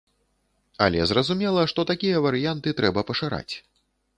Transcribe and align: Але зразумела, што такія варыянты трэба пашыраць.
Але 0.85 0.99
зразумела, 1.11 1.67
што 1.73 1.87
такія 1.91 2.25
варыянты 2.27 2.75
трэба 2.81 3.05
пашыраць. 3.11 3.53